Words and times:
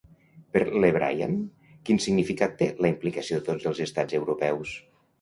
Per 0.55 0.63
Le 0.83 0.89
Brian, 0.95 1.35
quin 1.91 2.03
significat 2.07 2.57
té 2.65 2.71
la 2.83 2.93
implicació 2.97 3.41
de 3.41 3.49
tots 3.53 3.73
els 3.75 3.87
estats 3.89 4.23
europeus? 4.25 4.79